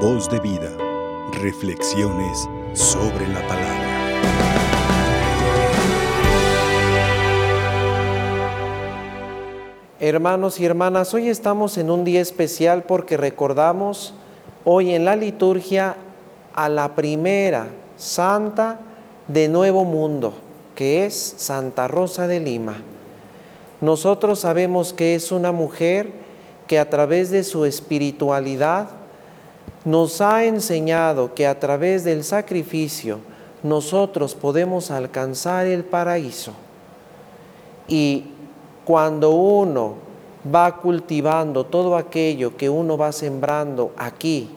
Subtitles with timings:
[0.00, 0.70] Voz de vida.
[1.40, 3.86] Reflexiones sobre la palabra.
[9.98, 14.12] Hermanos y hermanas, hoy estamos en un día especial porque recordamos
[14.66, 15.96] hoy en la liturgia
[16.54, 18.78] a la primera santa
[19.28, 20.34] de Nuevo Mundo,
[20.74, 22.82] que es Santa Rosa de Lima.
[23.80, 26.12] Nosotros sabemos que es una mujer
[26.66, 29.05] que a través de su espiritualidad
[29.86, 33.20] nos ha enseñado que a través del sacrificio
[33.62, 36.52] nosotros podemos alcanzar el paraíso.
[37.86, 38.24] Y
[38.84, 39.94] cuando uno
[40.52, 44.50] va cultivando todo aquello que uno va sembrando aquí,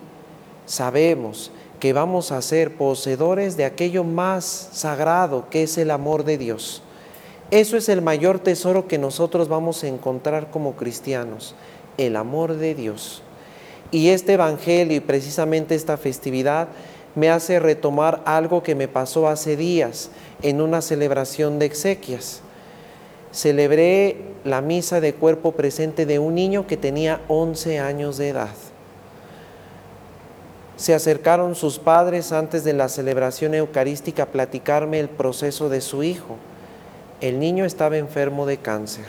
[0.65, 6.39] sabemos que vamos a ser poseedores de aquello más sagrado que es el amor de
[6.39, 6.81] Dios.
[7.51, 11.53] Eso es el mayor tesoro que nosotros vamos a encontrar como cristianos,
[11.99, 13.21] el amor de Dios.
[13.91, 16.67] Y este Evangelio y precisamente esta festividad
[17.15, 22.41] me hace retomar algo que me pasó hace días en una celebración de exequias.
[23.31, 28.49] Celebré la misa de cuerpo presente de un niño que tenía 11 años de edad.
[30.77, 36.03] Se acercaron sus padres antes de la celebración eucarística a platicarme el proceso de su
[36.03, 36.37] hijo
[37.21, 39.05] el niño estaba enfermo de cáncer.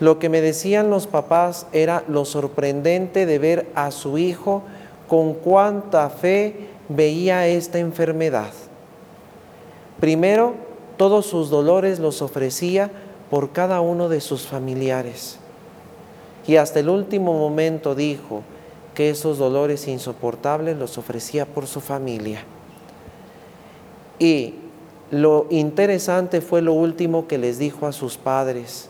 [0.00, 4.62] Lo que me decían los papás era lo sorprendente de ver a su hijo
[5.08, 8.52] con cuánta fe veía esta enfermedad.
[10.00, 10.54] Primero,
[10.96, 12.90] todos sus dolores los ofrecía
[13.30, 15.38] por cada uno de sus familiares.
[16.46, 18.42] Y hasta el último momento dijo
[18.94, 22.44] que esos dolores insoportables los ofrecía por su familia.
[24.18, 24.54] Y
[25.10, 28.88] lo interesante fue lo último que les dijo a sus padres.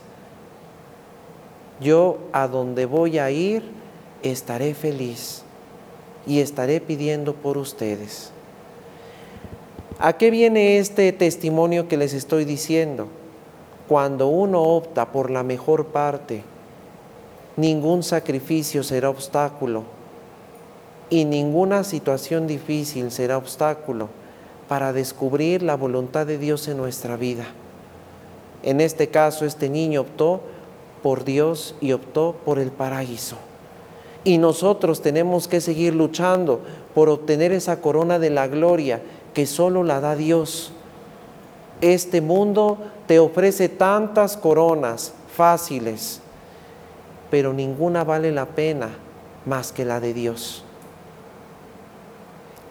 [1.79, 3.63] Yo a donde voy a ir
[4.23, 5.43] estaré feliz
[6.25, 8.31] y estaré pidiendo por ustedes.
[9.99, 13.07] ¿A qué viene este testimonio que les estoy diciendo?
[13.87, 16.43] Cuando uno opta por la mejor parte,
[17.55, 19.83] ningún sacrificio será obstáculo
[21.09, 24.09] y ninguna situación difícil será obstáculo
[24.67, 27.45] para descubrir la voluntad de Dios en nuestra vida.
[28.63, 30.41] En este caso, este niño optó
[31.05, 33.35] por Dios y optó por el paraíso.
[34.23, 36.61] Y nosotros tenemos que seguir luchando
[36.95, 39.03] por obtener esa corona de la gloria
[39.35, 40.73] que solo la da Dios.
[41.81, 46.21] Este mundo te ofrece tantas coronas fáciles,
[47.29, 48.89] pero ninguna vale la pena
[49.45, 50.65] más que la de Dios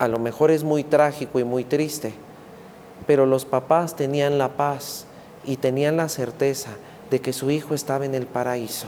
[0.01, 2.13] a lo mejor es muy trágico y muy triste,
[3.07, 5.07] pero los papás tenían la paz
[5.45, 6.71] y tenían la certeza
[7.11, 8.87] de que su hijo estaba en el paraíso.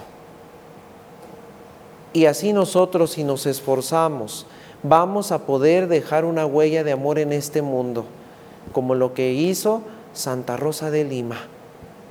[2.13, 4.47] Y así nosotros, si nos esforzamos,
[4.83, 8.07] vamos a poder dejar una huella de amor en este mundo,
[8.73, 9.83] como lo que hizo
[10.13, 11.37] Santa Rosa de Lima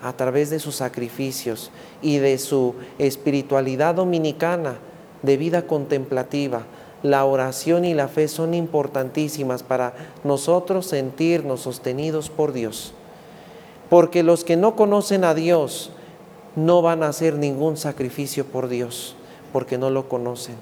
[0.01, 1.71] a través de sus sacrificios
[2.01, 4.75] y de su espiritualidad dominicana
[5.23, 6.63] de vida contemplativa,
[7.01, 12.94] la oración y la fe son importantísimas para nosotros sentirnos sostenidos por Dios.
[13.89, 15.91] Porque los que no conocen a Dios
[16.55, 19.15] no van a hacer ningún sacrificio por Dios,
[19.51, 20.55] porque no lo conocen.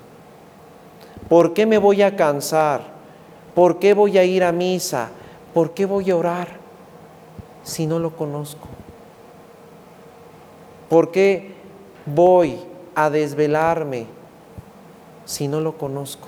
[1.29, 2.81] ¿Por qué me voy a cansar?
[3.55, 5.09] ¿Por qué voy a ir a misa?
[5.53, 6.47] ¿Por qué voy a orar
[7.63, 8.67] si no lo conozco?
[10.89, 11.53] ¿Por qué
[12.05, 12.59] voy
[12.95, 14.05] a desvelarme
[15.25, 16.27] si no lo conozco?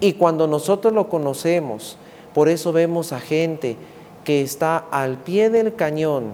[0.00, 1.96] Y cuando nosotros lo conocemos,
[2.34, 3.76] por eso vemos a gente
[4.24, 6.30] que está al pie del cañón,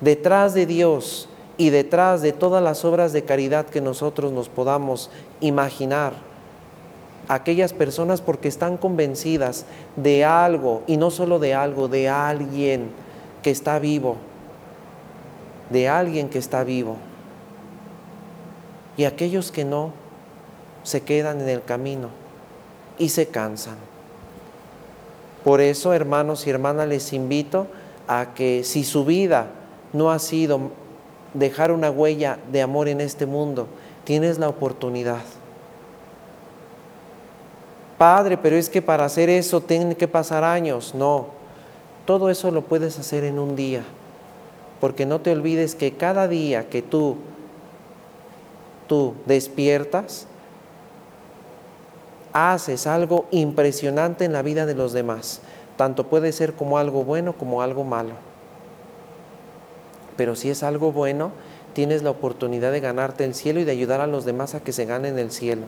[0.00, 5.10] detrás de Dios y detrás de todas las obras de caridad que nosotros nos podamos
[5.40, 6.12] imaginar.
[7.28, 9.64] Aquellas personas porque están convencidas
[9.96, 12.90] de algo, y no solo de algo, de alguien
[13.42, 14.16] que está vivo,
[15.70, 16.96] de alguien que está vivo.
[18.96, 19.92] Y aquellos que no,
[20.82, 22.10] se quedan en el camino
[22.98, 23.76] y se cansan.
[25.44, 27.66] Por eso, hermanos y hermanas, les invito
[28.08, 29.48] a que si su vida
[29.92, 30.70] no ha sido
[31.34, 33.66] dejar una huella de amor en este mundo,
[34.04, 35.22] tienes la oportunidad.
[37.98, 40.94] Padre, pero es que para hacer eso tienen que pasar años.
[40.94, 41.28] No,
[42.06, 43.82] todo eso lo puedes hacer en un día.
[44.80, 47.16] Porque no te olvides que cada día que tú,
[48.88, 50.26] tú despiertas,
[52.34, 55.40] haces algo impresionante en la vida de los demás.
[55.76, 58.12] Tanto puede ser como algo bueno como algo malo.
[60.16, 61.30] Pero si es algo bueno,
[61.72, 64.72] tienes la oportunidad de ganarte el cielo y de ayudar a los demás a que
[64.72, 65.62] se ganen el cielo.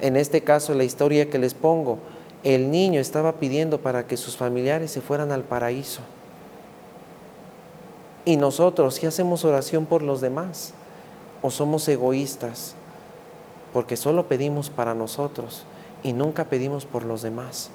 [0.00, 1.98] En este caso, la historia que les pongo,
[2.42, 6.00] el niño estaba pidiendo para que sus familiares se fueran al paraíso.
[8.24, 10.72] Y nosotros, si hacemos oración por los demás,
[11.42, 12.74] o somos egoístas,
[13.74, 15.64] porque solo pedimos para nosotros
[16.04, 17.70] y nunca pedimos por los demás.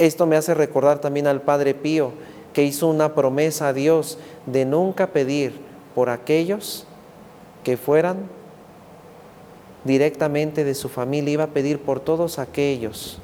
[0.00, 2.10] Esto me hace recordar también al Padre Pío,
[2.52, 5.60] que hizo una promesa a Dios de nunca pedir
[5.94, 6.86] por aquellos
[7.62, 8.28] que fueran
[9.84, 13.20] directamente de su familia, iba a pedir por todos aquellos,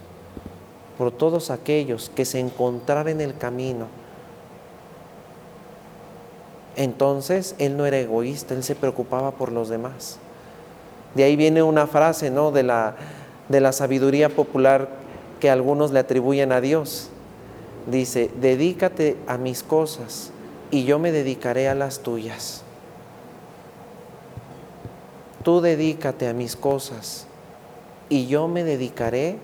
[0.97, 3.87] por todos aquellos que se encontraran en el camino.
[6.77, 10.21] Entonces él no era egoísta, él se preocupaba por los demás.
[11.15, 12.51] De ahí viene una frase ¿no?
[12.51, 12.97] de, la,
[13.49, 14.89] de la sabiduría popular
[15.41, 17.11] que algunos le atribuyen a Dios.
[17.87, 20.31] Dice, dedícate a mis cosas
[20.71, 22.63] y yo me dedicaré a las tuyas.
[25.43, 27.27] Tú dedícate a mis cosas
[28.09, 29.39] y yo me dedicaré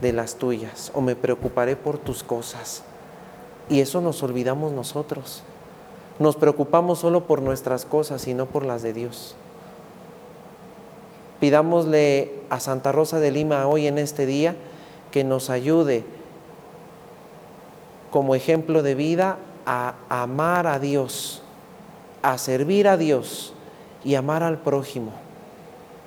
[0.00, 2.82] de las tuyas o me preocuparé por tus cosas.
[3.68, 5.42] Y eso nos olvidamos nosotros.
[6.18, 9.34] Nos preocupamos solo por nuestras cosas y no por las de Dios.
[11.40, 14.56] Pidámosle a Santa Rosa de Lima hoy en este día
[15.10, 16.04] que nos ayude
[18.10, 19.36] como ejemplo de vida
[19.66, 21.42] a amar a Dios,
[22.22, 23.52] a servir a Dios
[24.04, 25.12] y amar al prójimo.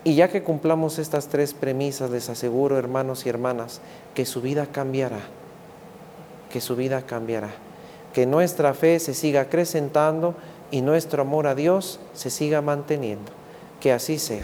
[0.04, 3.82] Y ya que cumplamos estas tres premisas, les aseguro, hermanos y hermanas,
[4.16, 5.20] que su vida cambiará,
[6.52, 7.50] que su vida cambiará,
[8.14, 10.36] que nuestra fe se siga acrecentando
[10.72, 13.32] y nuestro amor a Dios se siga manteniendo.
[13.82, 14.44] Que así sea.